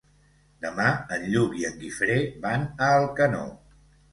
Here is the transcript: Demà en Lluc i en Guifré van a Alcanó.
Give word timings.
Demà 0.63 0.85
en 1.17 1.27
Lluc 1.35 1.53
i 1.59 1.67
en 1.71 1.77
Guifré 1.83 2.17
van 2.47 2.67
a 2.87 2.91
Alcanó. 3.03 3.47